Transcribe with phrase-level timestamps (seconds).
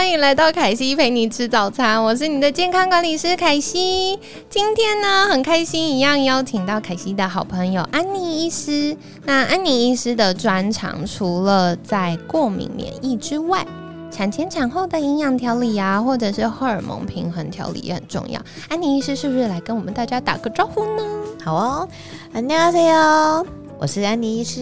[0.00, 4.18] 欢迎来到凯西陪你吃早餐，我是你的健康管理师凯西。
[4.48, 8.96] 今天呢，很开心一样邀请到凯西的好朋友安妮医师。
[9.24, 13.66] 那安妮医师的专长除了在过敏免疫之外，
[14.10, 18.40] 产前产后的营养调理啊，或者是荷尔蒙平衡调理也很重要。
[18.68, 21.02] 安妮医师是不是来跟我们大家打个招呼呢？
[21.44, 21.88] 好哦，
[22.34, 23.46] 안녕하세요，
[23.81, 24.61] 我是安妮医师。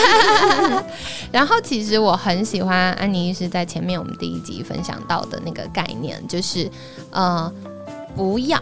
[1.30, 6.66] 然后其实我很喜欢安妮医师在前面我们第一集分享到的那个概念，就是
[7.10, 7.52] 呃，
[8.16, 8.58] 不要。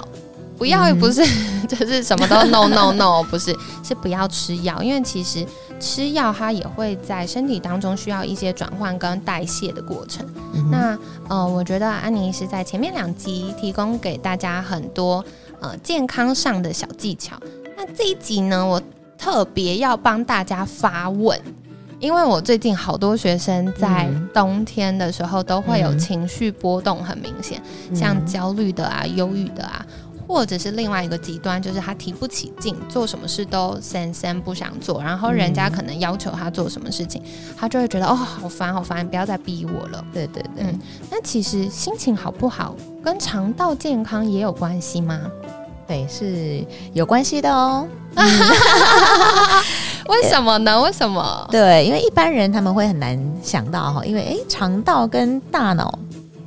[0.59, 1.25] 不要也不是，
[1.71, 5.47] 就是什么都 no no no，不是，是不要吃药，因为其实
[5.79, 10.27] 吃药它也会在身体当中需要一些转换跟代谢的过程。
[10.69, 15.25] 那呃，我觉得安妮是在前面两集提供给大家很多
[15.61, 17.37] 呃健康上的小技巧。
[17.77, 18.83] 那这一集呢，我
[19.19, 21.39] 特别要帮大家发问，
[21.99, 27.61] 因为我最近好多学生在冬天的时候都会有情绪波动很明显，
[27.95, 29.85] 像焦虑的啊、忧郁的啊。
[30.29, 37.23] 或者是另外一个极端，就是他提不起劲，做什么事都三三不想做，然后人家可能要求他做什么事情，
[37.57, 40.05] 他就会觉得哦，好烦好烦，不要再逼我了。
[40.13, 40.79] 对对对，嗯，
[41.11, 45.19] 那其实心情好不好跟肠道健康也有关系吗？
[45.89, 47.87] 对，是有关系的哦。
[50.09, 50.81] 为什么呢？
[50.83, 51.49] 为什么？
[51.51, 55.99] 对，因为一般人他们会很难想到哈，因为诶，肠道跟大脑。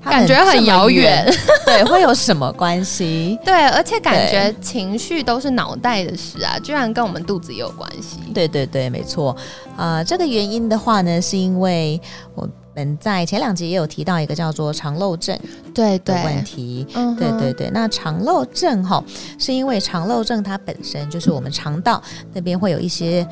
[0.04, 1.24] 感觉很遥远，
[1.64, 3.38] 对，会有什么关系？
[3.46, 8.18] 对，而且感觉情绪都是脑袋的事啊，居然跟我们肚子也有关系。
[8.34, 9.36] 对对对，没错。
[9.78, 12.02] 啊，这个原因的话呢，是因为
[12.34, 15.38] 我们在前两集也有提到一个叫做肠漏症，
[15.74, 16.86] 对的问题。
[16.94, 17.70] 嗯，对对对。
[17.74, 19.04] 那肠漏症哈，
[19.38, 22.02] 是因为肠漏症它本身就是我们肠道
[22.34, 23.28] 那边会有一些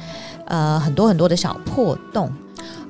[0.45, 2.31] 呃很多很多的小破洞。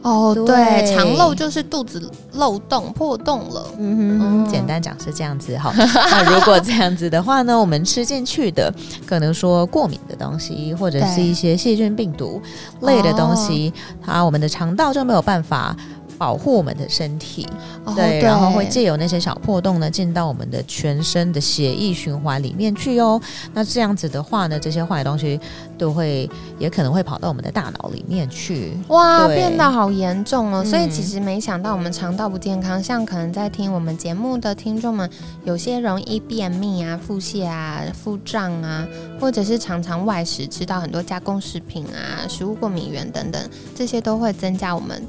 [0.01, 3.65] 哦，对，肠漏就是肚子漏洞破洞了。
[3.77, 5.73] 嗯哼，简单讲是这样子哈。
[5.75, 8.73] 那如果这样子的话呢，我们吃进去的
[9.05, 12.41] 可能说过敏的东西，或者是一些细菌、病毒
[12.81, 15.75] 类的东西，它我们的肠道就没有办法。
[16.19, 17.47] 保护我们的身体，
[17.95, 23.19] 对，然后会借由那些小破洞呢，进到我们的全身的血液循环里面去哦。
[23.53, 25.39] 那这样子的话呢，这些坏东西
[25.77, 28.73] 都会也可能会跑到我们的大脑里面去。
[28.89, 30.61] 哇，变得好严重哦！
[30.63, 35.09] 所以其实没想到我们肠道不健康，像可能在听我们节目的听众们，
[35.45, 38.85] 有些容易便秘啊、腹泻啊、腹胀啊，
[39.21, 43.41] 或者是常常外食吃到很多加工食品啊、食物过敏源等等，
[43.73, 45.01] 这些都会增加我们。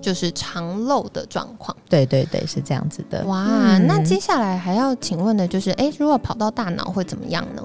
[0.00, 3.24] 就是肠漏的状况，对对对，是这样子的。
[3.24, 7.62] 哇，那接下来还要请问的就是，哎，如果跑到大脑会怎么样呢？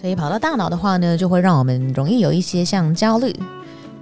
[0.00, 3.34] 所以跑到大脑的话呢，就会让我们容易有一些像焦虑。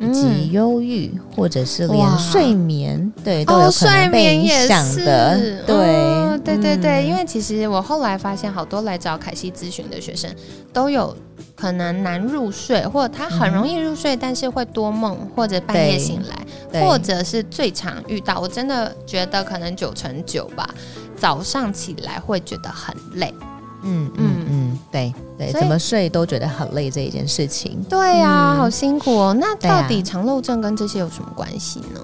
[0.02, 5.62] 以及忧郁，或者是连睡眠，对都有可能被影响的。
[5.66, 10.34] 对，对对对，因为其实我后来发现，好多来找凯西咨询的学生
[10.72, 11.14] 都有
[11.54, 16.39] 可能难入睡，或者他很容易入睡，但是会多梦，或者半夜醒来，
[16.72, 20.68] 或者是最常遇到，我真的觉得可能九成九吧，
[21.16, 23.34] 早上起来会觉得很累。
[23.82, 27.82] 嗯嗯嗯，对对，怎么睡都觉得很累这一件事情。
[27.88, 29.34] 对呀，好辛苦哦。
[29.38, 32.00] 那到底肠漏症跟这些有什么关系呢？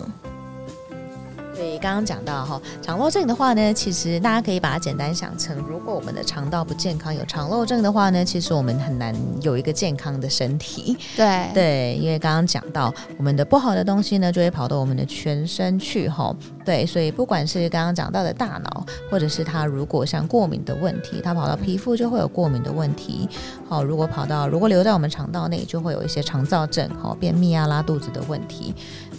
[1.77, 10.97] 对，刚刚讲到哈，肠漏症的话呢，其实大家可以把它简单想成，如果我们的肠道不健康，有肠漏症的话呢，其实我们很难有一个健康的身体。
[11.15, 16.35] 对对，因为刚刚讲到，我们的不好的东西呢，就会跑到我们的全身去哈。
[16.65, 23.29] 对，所以不管是刚刚讲到的大脑，或者是它如果像过敏的问题，它跑到皮肤就会有过敏的问题。
[23.69, 28.75] 好，如果跑到如果留在我们肠道内，就会有一些肠燥症，好便秘啊、拉肚子的问题。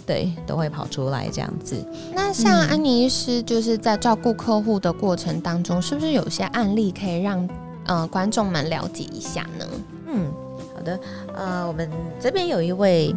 [0.08, 1.76] 对，都会跑出来这样子。
[2.14, 7.46] 那像安妮医师，就是在照顾客户的过程当中，是不是有些案例可以让
[7.84, 9.66] 呃观众们了解一下呢？
[10.06, 10.32] 嗯，
[10.74, 10.98] 好的。
[11.36, 13.14] 呃，我们这边有一位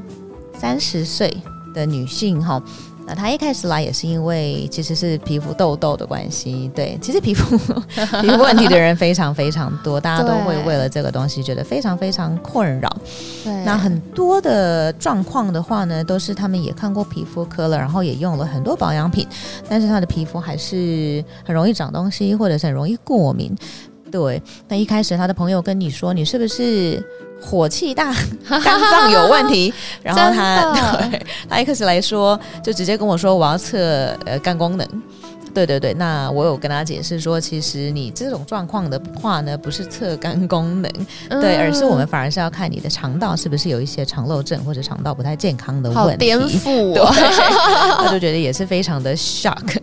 [0.53, 1.35] 三十岁
[1.73, 2.61] 的女性哈。
[3.11, 7.57] 那他一开始来也是因为其实是皮肤痘痘的关系，对，其实皮肤
[8.21, 12.89] 皮肤问题的人非常非常多，大家都会为了这个东西觉得非常非常困扰。
[13.43, 19.27] 对，那很多的状况的话呢，都是他们也看过皮肤科了，然后也用了很多保养品，
[19.67, 23.53] 但是他的皮肤还是很容易长东西，或者是很容易过敏。
[24.09, 27.03] 对，那一开始他的朋友跟你说你是不是
[27.41, 28.13] 火气大、
[28.47, 29.73] 肝脏有问题，
[30.03, 34.87] 然后他对 他一开始来说就直接跟我说我要测呃肝功能。
[35.53, 40.89] 对对对，那我有跟他解释说，其实你这种状况的话呢，不是测肝功能，
[41.41, 46.25] 对，而是我们反而是要看你的肠道是不是有一些肠漏症或者肠道不太健康的问题。
[46.25, 47.05] 颠覆我，
[47.97, 49.75] 他就觉得也是非常的 shock。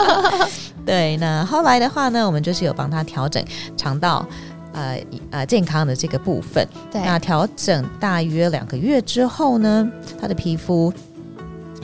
[0.86, 3.44] 对，那后来的话呢，我们就是有帮他调整
[3.76, 4.26] 肠道
[4.74, 6.66] 呃呃健康的这个部分。
[6.92, 9.90] 对，那调整大约两个月之后呢，
[10.20, 10.92] 她的皮肤。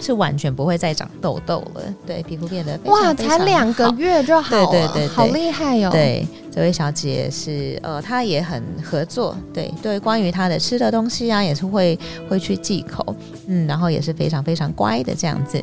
[0.03, 5.91] 是完全不会再长痘痘了，对，皮肤变得哇，才两个月就好了，对对对，好厉害哟！
[5.91, 11.99] 对，这位小姐是呃，她也很合作，对对，关于她的吃的东西啊，也是会
[12.31, 13.15] 会去忌口，
[13.47, 15.63] 嗯，然后也是非常非常乖的这样子，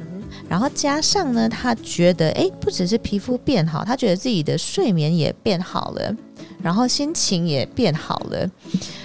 [0.00, 6.16] 嗯，然后加上呢，她觉得哎，不只是皮肤变好，她觉得自己的睡眠也变好了。
[6.66, 8.50] 然后心情也变好了，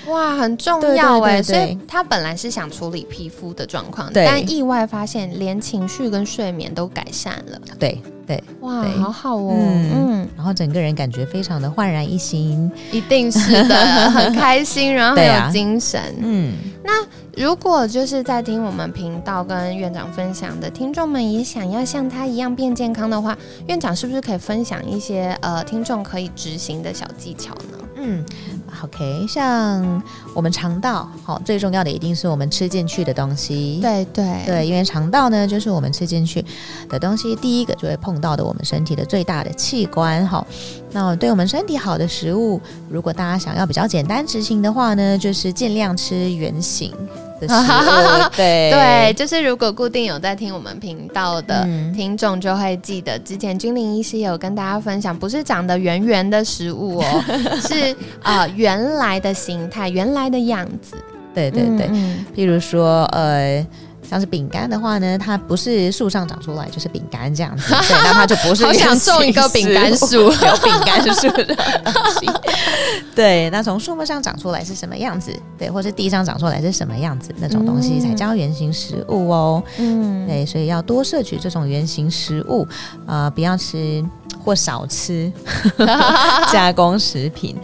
[0.07, 1.43] 哇，很重要哎！
[1.43, 7.61] 所以他本来是想处理皮肤的状况，但意外发现连情绪跟睡眠都改善了。
[7.77, 13.75] 对对，哇，好好哦，嗯，然后整个人感觉非常的焕然一新，一定是的，
[14.09, 16.01] 很开心，然后很有精神。
[16.17, 16.53] 嗯，
[16.83, 17.05] 那。
[17.37, 23.37] 如果就是在听我们频道跟院长分享的听众们也想要像他一样变健康的话，
[23.67, 27.70] 院长是不是可以分享一些呃听众可以执行的小技巧呢？
[28.03, 28.25] 嗯
[28.83, 30.01] ，OK，像
[30.33, 33.79] 我们肠道，好，最重要的一定是我们吃进去的东西。
[33.79, 36.43] 对对对，因为肠道呢，就是我们吃进去
[36.89, 40.25] 的东西，第一个就会碰到的我们身体的最大的器官。
[40.25, 40.47] 好，
[40.91, 42.59] 那对我们身体好的食物，
[42.89, 46.91] 如果大家想要比较简单执行的话呢，就是尽量吃圆形。
[48.35, 51.63] 对对，就是如果固定有在听我们频道的
[51.95, 57.23] 听众，就会记得之前君临医师有跟大家分享，不是长得圆圆的食物哦，
[57.67, 60.95] 是啊原来的形态，原来的样子。
[61.33, 61.87] 对对对，
[62.35, 63.65] 譬如说呃。
[64.11, 68.65] 像是饼干的话呢，它不是树上长出来，就是饼干这样子， 对，那它就不是。
[68.65, 71.55] 好想种一个饼干树， 有饼干树的东
[72.19, 72.29] 西。
[73.15, 75.33] 对，那从树木上长出来是什么样子？
[75.57, 77.33] 对，或是地上长出来是什么样子？
[77.39, 79.63] 那种东西才叫原型食物哦。
[79.77, 82.67] 嗯，对，所以要多摄取这种原型食物
[83.07, 84.03] 啊，不要吃
[84.43, 85.31] 或少吃
[86.51, 87.55] 加工食品。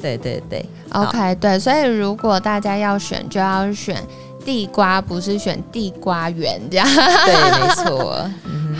[0.00, 4.00] 对对对，OK，对，所以如果大家要选，就要选。
[4.46, 8.30] 地瓜不是选地瓜圆这样，对，没错。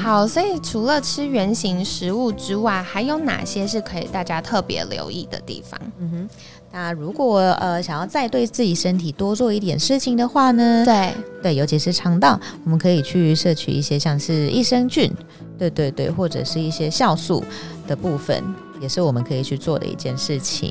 [0.00, 5.80] 好，所以除了吃圆形食物之外，还有哪些是可以大家特别留意的地方？
[5.98, 6.28] 嗯哼，
[6.76, 10.84] 那如果呃想要再对自己身体多做一点事情的话呢？
[10.84, 11.10] 对
[11.42, 15.10] 对，尤其是肠道，我们可以去摄取一些像是益生菌，
[15.58, 17.42] 对对对，或者是一些酵素
[17.86, 18.44] 的部分。
[18.78, 20.70] 也是我们可以去做的一件事情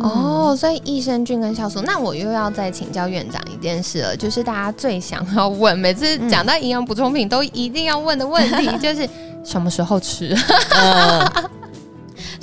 [0.00, 9.08] 哦，所以益生菌跟酵素，那我又要再请教院长一件事了，就是大家最想要问，每次讲到营养补充品都一定要问的问题，就是
[9.44, 10.36] 什么时候吃？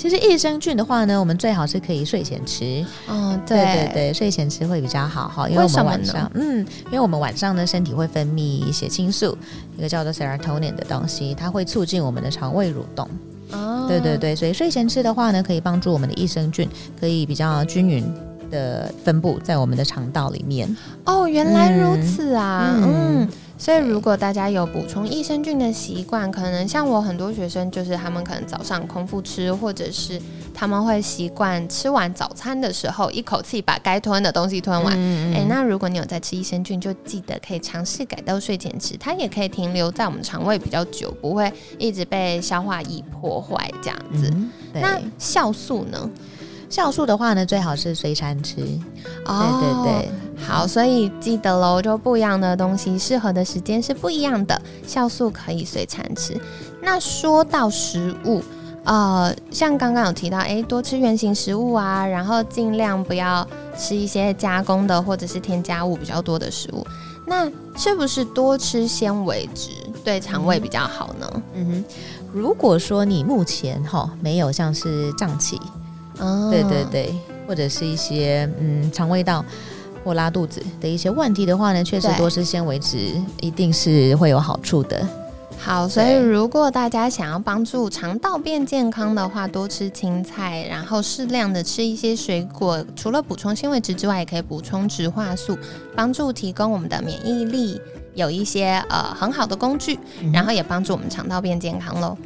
[0.01, 2.83] 其实益生菌的话呢，我们最好是可以睡前吃。
[3.07, 9.37] 哦，对对对，睡前吃会比较好哈，因为我们晚上，嗯，因为我们晚上呢，身体会分泌血清素，
[9.77, 13.07] 一个叫做 serotonin 的东西，它会促进我们的肠胃蠕动。
[13.51, 16.67] 哦，对对对，所以睡前吃的话呢，可以帮助我们的益生菌
[16.99, 18.03] 可以比较均匀
[18.49, 20.75] 的分布在我们的肠道里面。
[21.05, 23.29] 哦，原来如此啊，嗯。
[23.61, 30.19] 所以，如果大家有补充益生菌的习惯，可能像我很多学生，就是他们可能早上空腹吃，或者是
[30.51, 34.97] 他们会习惯吃完早餐的时候，一口气把该吞的东西吞完。
[35.31, 44.33] 哎，那如果你有在吃益生菌，就记得可以尝试改到睡前吃，它也可以停留在我们肠胃比较久，不会一直被消化液破坏这样子。
[44.73, 46.09] 那酵素呢？
[46.71, 48.61] 酵素的话呢，最好是随餐吃。
[49.25, 50.11] 哦，对对对，
[50.47, 54.59] 好，所以记得喽，就不一样的东西，适合的时间是不一样的。
[54.87, 56.39] 酵素可以随餐吃。
[56.81, 58.41] 那说到食物，
[58.85, 63.45] 呃，像刚刚有提到，哎，多吃原形食物啊，然后尽量不要
[63.77, 66.87] 吃一些加工的或者是添加物比较多的食物。
[67.27, 69.69] 那是不是多吃纤维质
[70.03, 71.43] 对肠胃比较好呢？
[71.53, 71.85] 嗯哼，
[72.33, 75.59] 如果说你目前哈没有像是胀气。
[76.49, 77.15] 对对对，
[77.47, 79.43] 或者是一些嗯肠胃道
[80.03, 85.07] 或拉肚子的一些问题的话呢，确实多吃纤维质一定是会有好处的。
[85.57, 95.55] 好，所以如果大家想要帮助肠道变健康的话，多吃青菜，然后适量的吃一些水果，除了补充纤维质之外，也可以补充植化素，
[95.95, 97.79] 帮助提供我们的免疫力，
[98.15, 99.99] 有一些呃很好的工具，
[100.33, 102.17] 然后也帮助我们肠道变健康喽。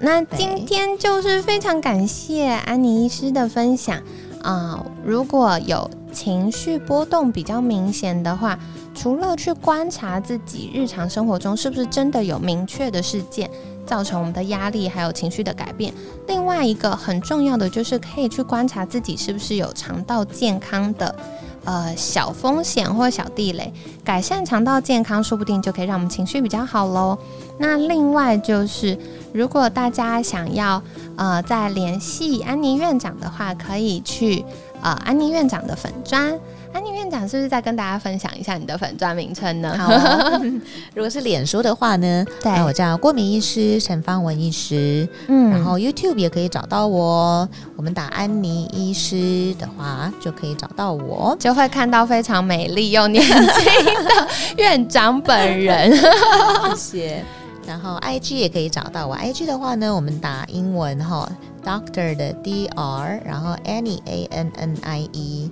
[0.00, 4.02] 那今天就是非常感谢安妮医师的分享
[4.42, 8.58] 啊、如果有情绪波动比较明显的话，
[8.94, 13.48] 除了去观察自己日常生活中是不是真的有明确的事件
[13.86, 15.92] 造成我们的压力还有情绪的改变，
[16.26, 21.14] 另外一个很重要的就是可以去观察自己是不是有肠道健康的。
[21.66, 23.72] 呃，小风险或小地雷，
[24.04, 27.16] 改善肠道健康，说不定就可以让我们情绪比较好喽。
[27.58, 28.98] 那另外就是，
[29.32, 30.82] 如果大家想要
[31.16, 34.44] 呃再联系安妮院长的话，可以去
[34.82, 36.38] 呃安妮院长的粉砖。
[36.72, 39.78] 安妮院长是不是再跟大家分享一下你的粉砖名称呢？
[39.78, 40.42] 好哦、
[40.92, 47.48] 如果是脸书的话呢， 对那我叫郭敏医师陈芳文医师，嗯然后 YouTube 也可以找到我哦。
[47.76, 51.36] 我们打安妮医师的话，就可以找到我。
[51.38, 55.96] 就会看到非常美丽又年轻的 院长本人。
[56.76, 57.24] 谢谢。
[57.66, 61.30] 然后 IG 也可以找到我，IG 的话呢，我们打英文哈
[61.64, 65.50] ，Doctor 的 D R，然后 Annie A N N I E，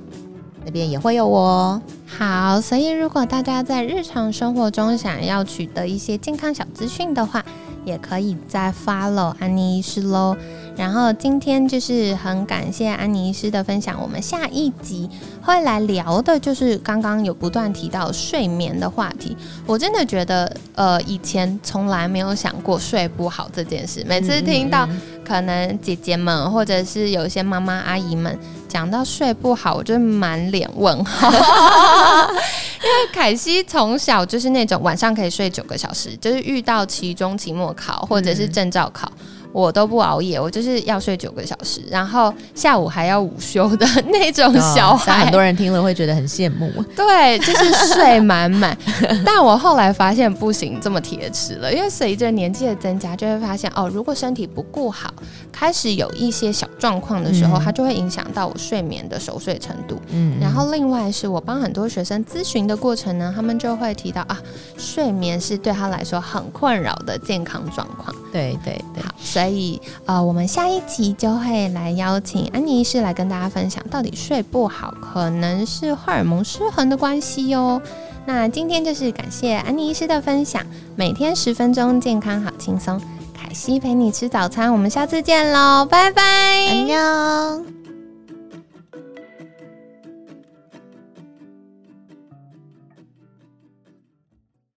[0.64, 1.80] 那边也会有我。
[2.06, 7.44] 好，所以如果大家在日常生活中想要取得一些健康小资讯的话，
[7.84, 10.36] 也可以再 follow 安妮医师喽。
[10.76, 15.08] 然后今天就是很感谢安妮医师的分享，我们下一集
[15.42, 19.36] 会来聊的就是刚刚有不断提到睡眠的话题。
[19.66, 28.36] 我真的觉得，呃，以前从来没有想过睡不好这件事，每次听到嗯可能姐姐们或者是有一些妈妈阿姨们
[28.68, 31.30] 讲到睡不好，我就满脸问号。
[32.82, 39.10] 因为凯西从小就是那种晚上可以睡九个小时，就是遇到期中、期末考或者是证照考。
[39.52, 45.12] 我都不熬夜，我就是要睡九个小时，然后下午还要午休的那种小孩。
[45.12, 46.70] 哦很多人听了会觉得很羡慕。
[46.96, 48.76] 对，就是睡满满。
[49.24, 55.12] 但我后来发现不行这么铁齿了，因为随着年纪的增加，就会发现哦，如果身体不顾好，
[55.52, 60.00] 开始有一些小状况的时候，嗯它就会影响到我睡眠的熟睡程度。
[60.10, 64.38] 嗯然后另外是我帮很多学生咨询的过程呢，他们就会提到啊，
[64.76, 68.14] 睡眠是对他来说很困扰的健康状况。
[68.32, 77.80] 对对对，好，所以呃，我们下一集就会来邀请安妮医师来跟大家分享，到底睡不好可能是荷尔蒙失衡的关系哟。
[78.24, 80.64] 那今天就是感谢安妮医师的分享，
[80.96, 83.00] 每天十分钟，健康好轻松。
[83.34, 86.22] 凯西陪你吃早餐，我们下次见喽，拜拜。
[86.68, 87.71] 安妞。